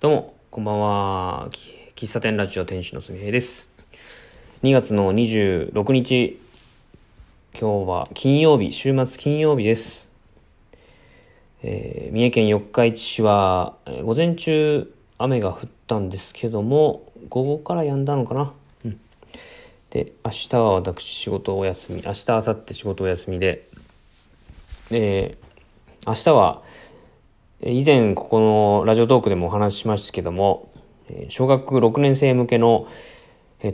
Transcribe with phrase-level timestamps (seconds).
[0.00, 1.50] どうも、こんばんは。
[1.94, 3.66] 喫茶店ラジオ店主のすみへいです。
[4.62, 6.40] 2月の26日、
[7.52, 10.08] 今日は金曜日、週末金曜日です。
[11.62, 18.54] えー三重県四日市市は、えー午前中雨が降ったんですけども、午後から止んだのかな。
[18.86, 18.98] うん。
[19.90, 23.68] で、明日は私仕事お休み、明日、明後日仕事お休みで、
[24.92, 25.50] えー
[26.06, 26.62] 明日は、
[27.62, 30.70] 以前ここのラジオトークでもお話ししましたけども、
[31.28, 32.86] 小学6年生向けの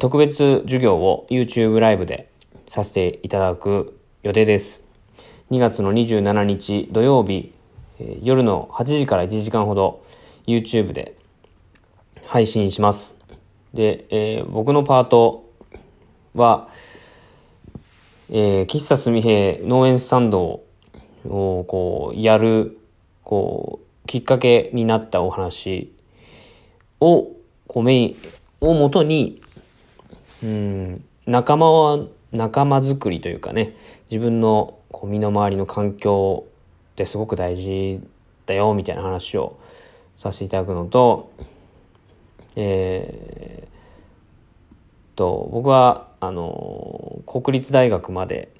[0.00, 2.28] 特別授業を YouTube ライブで
[2.68, 4.82] させていただく予定です。
[5.52, 7.52] 2月の27日土曜日、
[8.22, 10.02] 夜の8時から1時間ほど
[10.48, 11.14] YouTube で
[12.26, 13.14] 配信します。
[13.72, 15.48] で、えー僕のパート
[16.34, 16.66] は、
[18.30, 20.64] えー喫茶すみへ農園スタンド
[21.28, 22.80] をこうやる
[23.26, 25.92] こうきっかけになったお話
[27.00, 27.32] を
[27.66, 28.16] こうメイン
[28.60, 29.42] をもとに
[30.44, 33.76] うん仲間は仲間づくりというかね
[34.12, 36.46] 自分のこう身の回りの環境
[36.92, 38.00] ってすごく大事
[38.46, 39.58] だよみたいな話を
[40.16, 41.32] させていただくのと
[42.54, 48.52] えーと僕はあの国立大学まで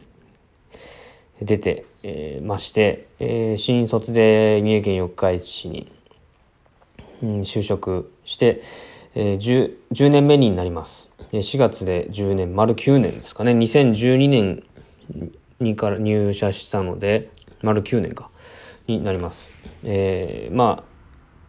[1.43, 5.93] 出て、えーまして、えー新卒で三重県四日市市に、
[7.23, 8.63] うん、就職して、
[9.15, 11.09] えー 10, 10年目になります。
[11.33, 13.53] 4月で10年、丸9年ですかね。
[13.53, 14.63] 2012年
[15.61, 17.31] にから入社したので、
[17.63, 18.31] 丸9年か、
[18.87, 19.63] になります。
[19.85, 20.85] えーま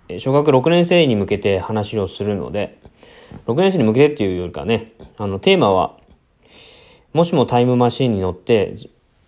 [0.09, 2.79] あ、小学6年生に向けて話をするので、
[3.45, 5.97] 6年生に向けてっていうよりかね、あの、テーマは、
[7.13, 8.75] もしもタイムマシンに乗って、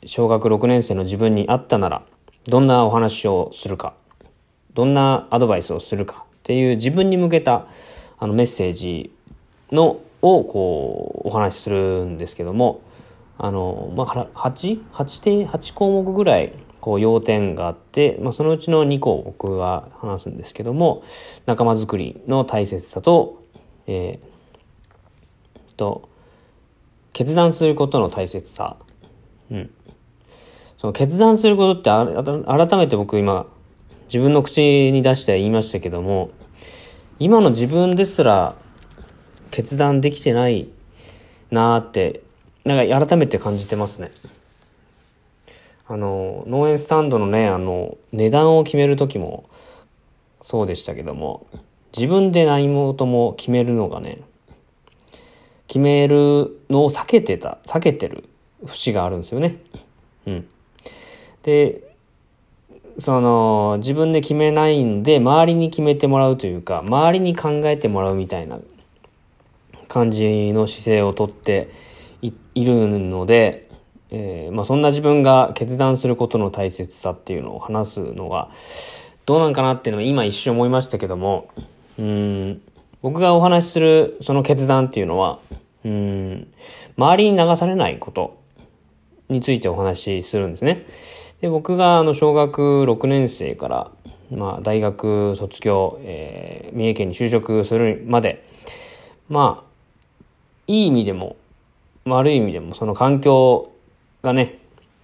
[0.05, 2.03] 小学6年生の自分に会ったなら、
[2.45, 3.94] どんなお話をするか、
[4.73, 7.67] どんなアドバイスをするかっていう自分に向けた
[8.17, 9.14] あのメッセージ
[9.72, 12.81] のをこうお話しするんですけども、
[13.38, 21.04] あの、まあ、8、8点、8項目ぐらいこう要点があって、まあ、そのうちの2個を僕は話すんですけども、
[21.45, 23.43] 仲間づくりの大切さと、
[23.87, 26.10] えーと、
[27.14, 28.77] 決断することの大切さ、
[29.52, 29.71] うん。
[30.80, 33.45] その決断することって改めて僕今
[34.06, 36.32] 自分の口に出して言いましたけども
[37.20, 38.56] 今の自分ですら
[39.52, 40.70] 決断できてない
[41.52, 42.22] なーって
[42.64, 44.12] なんか改めて感じてますね。
[45.88, 49.50] あの農園スタンドのねあの値段を決める時も
[50.42, 51.48] そうでしたけども
[51.98, 54.22] 自分で何事も決めるのがね
[55.67, 58.30] 決めるのを避けてた避けてる
[58.66, 59.58] 節があるんですよね。
[60.26, 60.48] うん。
[61.49, 61.95] で
[62.99, 68.60] その自分で決めないんで周りに決めてもらうというか周りに考えてもらうみたいな
[69.87, 71.71] 感じの姿勢をとって
[72.21, 72.32] い
[72.65, 73.67] るので、
[74.11, 78.52] えーまあ、そんな自分が決断することの大切さっていうのを話すのが
[79.26, 81.49] どうなんかなっていうのは今一瞬思いましたけども
[81.98, 82.61] うん
[83.02, 85.39] 僕がお話しするその決断っていうのは
[85.83, 86.48] うん
[86.98, 88.37] 周りに流されないこと
[89.30, 90.86] についてお話しするんですね。
[91.42, 93.92] で僕があの小学6年生から、
[94.32, 98.45] まあ、大学卒業、えー三重県に就職するまで
[99.27, 99.70] まあ
[100.67, 101.36] いい意味でも
[102.05, 103.72] 悪い意味でもその環境
[104.22, 104.60] がね、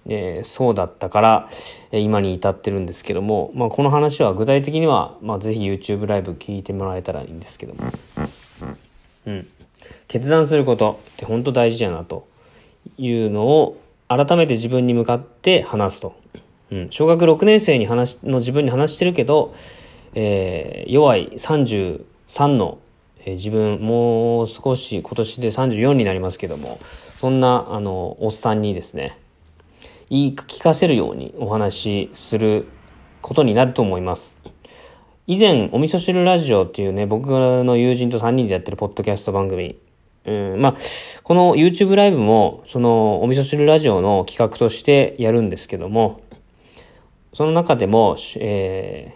[0.06, 1.50] えーそうだったから、
[1.92, 7.84] えー今に至ってるんですけども、まあ、この話は具体的には、まあ、ぜひ YouTube ライブ聞いてもらえたらいいんですけども、
[9.26, 9.48] うん、
[10.08, 12.28] 決断することって本当大事だなと
[12.98, 16.16] いうのを改めて自分に向かって話すと。
[16.72, 19.56] うん、小学6年生に話の自分に話してるけど、
[20.14, 22.78] えー弱い33の、
[23.20, 26.80] えー自分、もう少し今年で34になりますけども、
[27.16, 29.18] そんな、あの、おっさんにですね、
[30.10, 32.68] 言い聞かせるようにお話しする
[33.22, 34.36] ことになると思います。
[35.28, 39.76] 以前、お味噌汁ラジオっていうね、僕の友人と3人でやってるポッドキャスト番組、
[40.26, 40.76] うん、まあ、
[41.24, 46.22] この YouTube ライブも、その、お味噌汁ラジオの企画としてやるんですけども、
[47.34, 49.16] その中でも、え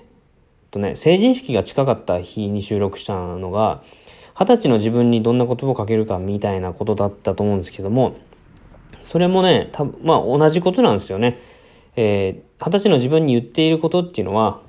[0.69, 3.81] ーとね、成人式が近かった日に収録したのが、
[4.37, 8.15] 二十歳の自分にどんな言葉をかけるかみたいなことだったと思うんですけども、
[9.01, 11.39] それもね、たまあ同じことなんですよね。
[11.95, 14.61] えー二十歳の自分に言っていることっていうのは、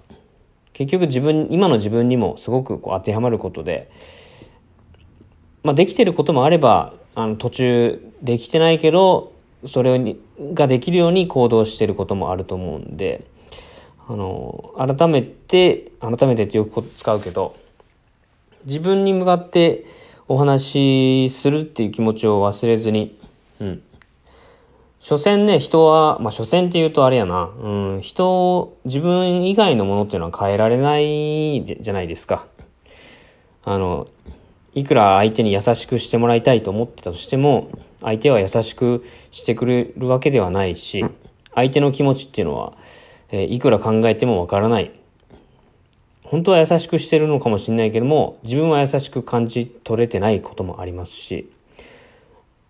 [0.72, 3.90] 結局自分、今の自分にもすごくこう当てはまることで、
[5.62, 9.32] まあできてることもあれば、あの途中できてないけど、
[9.66, 10.20] それに
[10.54, 13.24] ができるように行動してることもあると思うんで、
[14.08, 17.56] あの、改めて、改めてってよく使うけど、
[18.64, 19.84] 自分に向かって
[20.28, 23.18] お話しするっていう気持ちを忘れずに、
[23.60, 23.82] うん。
[25.00, 32.46] 所詮ね、人は、まあ、所詮って言うとあれやな、うん、人を、自分以外のものっていうのは変えられないじゃないですか。
[33.64, 34.08] あの、
[34.74, 37.70] いくら相手に優しくしてもらいたいと思ってたとしても、
[38.00, 41.04] 相手は優しくしてくれるわけではないし、
[41.54, 42.72] 相手の気持ちっていうのは、
[43.32, 44.92] え、いくら考えてもわからない。
[46.24, 51.50] 本当は優しくしてるのかもしれないけども、自分は優しく感じ取れてないこともありますし、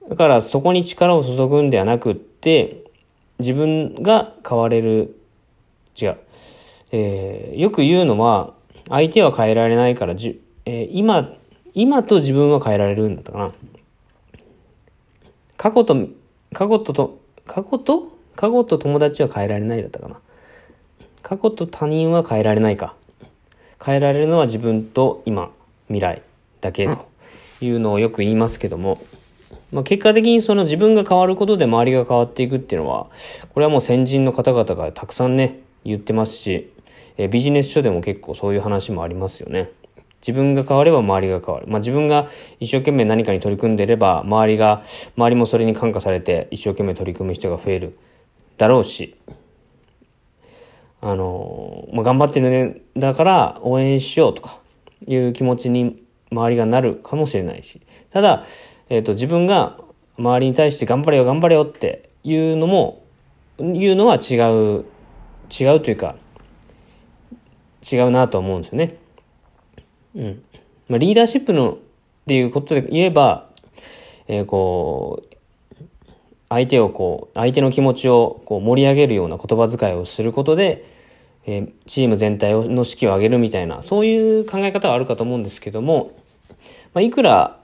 [0.09, 2.85] だからそこに力を注ぐんではなくって、
[3.39, 5.17] 自分が変われる、
[6.01, 6.17] 違う。
[6.93, 8.55] えー、よく言うのは、
[8.89, 11.35] 相手は変えられないからじ、えー、今、
[11.75, 13.53] 今と自分は変えられるんだったかな。
[15.57, 15.97] 過去と、
[16.53, 20.19] 過去とと、過去と過去と友達は変えられないだったかな。
[21.23, 22.95] 過去と他人は変えられないか。
[23.85, 25.51] 変えられるのは自分と今、
[25.89, 26.23] 未来
[26.61, 27.07] だけと
[27.61, 28.99] いうのをよく言いますけども、
[29.73, 33.09] まあ、結果的にその自分が変わることで周りが変わっていくっていうのは、
[33.53, 36.73] これはもう先人の方々がたくさんね、言ってますし、
[37.17, 39.71] えビジネス書でも結構そういう話もありますよね。
[40.21, 41.67] 自分が変われば周りが変わる。
[41.67, 42.29] まあ自分が
[42.59, 44.83] 一生懸命何かに取り組んでいれば、周りが、
[45.17, 47.99] 周りもそれに感化されて一生懸命取り組む人が増える
[48.59, 49.17] だろうし、
[51.01, 54.61] あの、まあ、頑張ってるね、だから応援しようとか
[55.07, 57.81] いう気持ちに周りがなるかもしれないし、
[58.11, 58.45] ただ、
[58.91, 59.79] えっ、ー、と、自分が
[60.19, 63.03] 周りに対して頑張れよ、頑張れよっていうのも、
[63.59, 64.85] いうのは違う、
[65.51, 66.17] 違うというか、
[67.91, 69.00] 違うなと思うんですよね。
[70.15, 70.43] うん。
[70.89, 71.77] まあ、リーダーシップのっ
[72.27, 73.49] ていうことで言えば、
[74.29, 75.37] えー、こう、
[76.49, 80.85] 相手をこう、相手の気持ちをこう盛り上げるような言葉遣いをすることで、
[81.47, 86.13] えー、チーム全体の士気を上げるみたいな、そういう考え方はあるかと思うんですけども、
[86.93, 87.59] まあ、いくら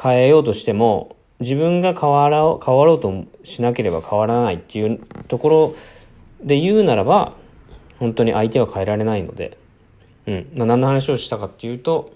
[0.00, 5.74] 変えようとしても、自分が変わら変わろうとしなければ変わらないっていうところ
[6.42, 7.34] で言うならば、
[7.98, 9.56] 本当に相手は変えられないので、
[10.30, 10.46] うん。
[10.56, 12.12] まあ、何の話をしたかっていうと、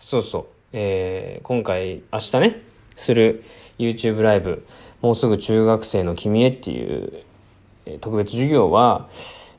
[0.00, 2.62] そうそう、えー、今回、明日ね、
[2.96, 3.44] する
[3.78, 4.66] YouTube ライブ、
[5.02, 7.22] もうすぐ中学生の君へっていう、
[8.00, 9.08] 特別授業は、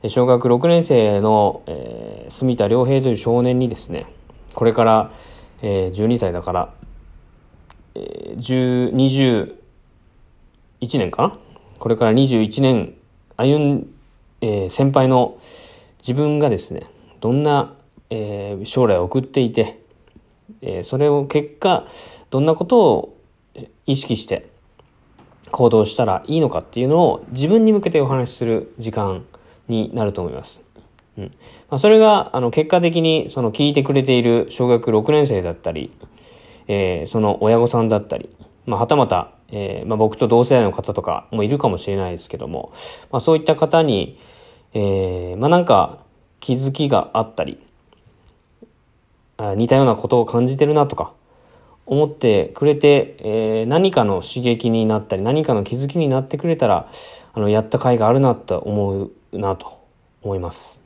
[0.08, 4.06] 小学6年生の、えー、住田良平という少年にですね、
[4.54, 5.12] これから、
[5.62, 6.74] えー、12歳だから、
[7.94, 9.54] えー、21
[10.98, 11.38] 年かな？
[11.78, 12.94] これから21年
[13.36, 13.86] 歩ん、
[14.42, 15.38] えー、先輩の
[15.98, 16.86] 自分がですね、
[17.20, 17.74] どんな、
[18.10, 19.80] えー、将来を送っていて、
[20.62, 21.86] えー、それを結果、
[22.30, 23.16] どんなことを
[23.86, 24.48] 意識して
[25.50, 29.24] 行動したらいいのかっていうのを自分に向けてお話しする時間
[29.68, 30.60] になると思います。
[31.18, 35.92] うんまあ、それがあの結果的にその聞いてくれている小学6年生だったり、
[36.68, 38.30] えー、その親御さんだったり、
[38.64, 42.72] まあ、はたまた、えーまあ、僕と同世代の方とかもいるかもしれないですけども、
[43.10, 44.18] まあ、そういった方に、
[44.72, 46.04] えー、まあなんか
[46.40, 47.58] 気づきがあったり、
[49.36, 51.12] あ似たようなことを感じてるなとか、
[51.86, 56.88] 思ってくれて、えー、何かの刺激になったり、何かの気づきになってくれたら、
[57.32, 59.80] あの、やった甲斐があるなと思うなと
[60.22, 60.80] 思います。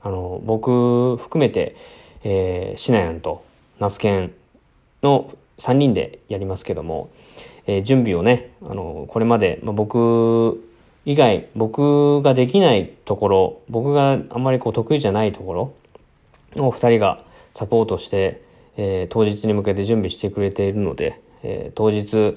[0.00, 1.76] あの、僕含めて、
[2.24, 3.44] えー、シナヤンと
[3.78, 4.34] ナスケン
[5.02, 7.10] の3人でやりますけども、
[7.66, 10.60] えー、準備をね、あの、これまで、まあ、僕
[11.08, 15.74] 以外、僕ができないところ、僕があんまりこう得意じゃないところ
[16.62, 17.24] を2人が
[17.54, 18.42] サポートして、
[18.76, 22.36] えー、当日に向けて準備してくれているので、えー、当日、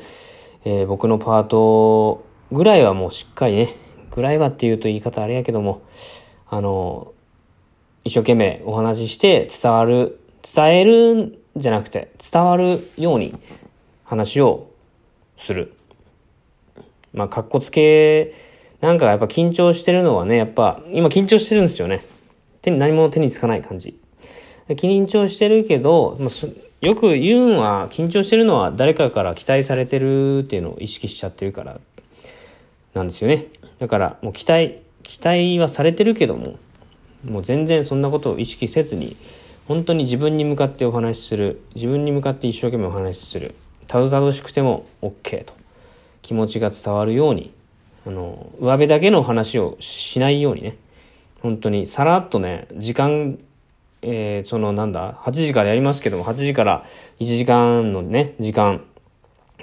[0.63, 2.23] えー、僕のパート
[2.53, 3.75] ぐらいはもうしっかりね、
[4.09, 5.81] ぐらいはっていうと言い方あれやけども、
[6.49, 7.11] あの、
[8.05, 13.37] 一生懸命お話しして伝わる、伝えるんじゃなくて伝わるように
[14.05, 14.71] 話を
[15.37, 15.73] する。
[17.11, 18.33] まあ、かっこつけ、
[18.81, 22.03] なんかやっぱ緊張してるのはね、やっぱ、今緊張してるんですよね。
[22.61, 23.99] 手に何も手につかない感じ。
[24.69, 26.29] 緊張してるけど、まあ、
[26.81, 31.79] よく言うんは、緊張してるのは誰かから期待されてるっていうのを意識しちゃってるから、
[32.95, 33.47] なんですよね。
[33.77, 36.57] だから、もう期待、期待はされてるけども、
[37.23, 39.15] もう全然そんなことを意識せずに、
[39.67, 43.53] 本当に自分に向かってお話しする、自分に向かって一生懸命お話しする、
[43.85, 45.53] たどたどしくても OK と、
[46.23, 47.51] 気持ちが伝わるように、
[48.05, 50.77] あの、上辺だけの話をしないようにね、
[51.41, 53.37] 本当にさらっとね、時間、
[54.01, 56.83] えー、そのなんだ、8時からやりますけども、8時から
[57.19, 58.83] 1時間のね、時間、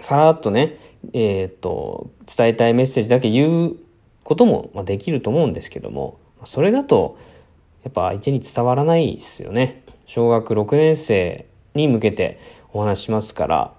[0.00, 0.76] さらっとね、
[1.12, 3.76] えー、っと、伝えたいメッセージだけ言う
[4.22, 7.18] ことも、ま、できると思うんですけども、それだと、
[7.84, 9.82] やっぱ相手に伝わらないですよね。
[10.06, 12.38] 小学6年生に向けて
[12.72, 13.72] お話しますから、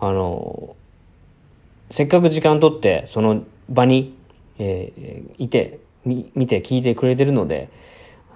[0.00, 0.74] あの、
[1.90, 4.16] せっかく時間取ってその場に、
[4.58, 7.70] えーいて、見て聞いてくれてるので、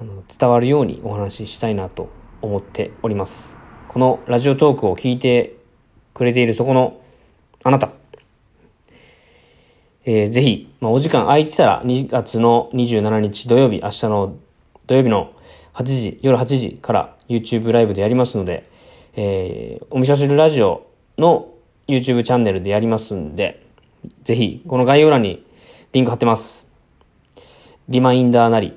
[0.01, 2.09] あの伝わるようにお話ししたいなと
[2.43, 3.55] 思っております。
[3.89, 5.57] このラジオトークを聞いて
[6.15, 7.01] くれているそこの
[7.63, 7.93] あなた、
[10.05, 14.37] えーぜひ、まあ、お時間空いてたら2月の27日土曜日、明日の
[14.87, 15.33] 土曜日の
[15.75, 18.69] 8時、夜8時から YouTube ライブでやりますので、
[19.15, 20.87] えーお味噌汁ラジオ
[21.19, 21.49] の
[21.87, 23.64] YouTube チャンネルでやりますんで、
[24.23, 25.45] ぜひ、この概要欄に
[25.93, 26.67] リンク貼ってます。
[27.89, 28.75] リマインダーなり、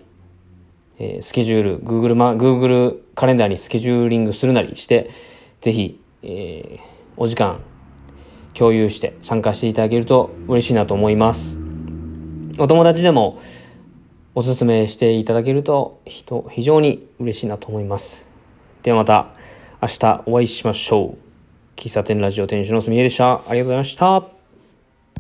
[1.00, 5.10] えースケジュール、Google, ま、Google カレンダーにスケジューリングするなりして、
[5.62, 7.64] ぜひ、えーお時間
[8.54, 11.58] 共有して参加していただけると嬉しいなと思います。
[12.60, 13.40] お友達でも
[14.36, 18.28] おすすめしていただけるとひと非常に嬉しいなと思います。
[18.84, 19.34] ではまた
[19.82, 21.18] 明日お会いしましょう。
[21.76, 23.34] 喫茶店ラジオ店主のすみえでした。
[23.34, 24.37] ありがとうございました。